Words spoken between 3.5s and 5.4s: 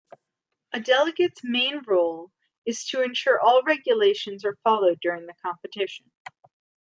regulations are followed during the